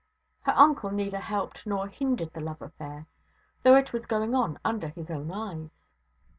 [0.45, 3.05] Her uncle neither helped nor hindered the love affair,
[3.61, 5.69] though it was going on under his own eyes.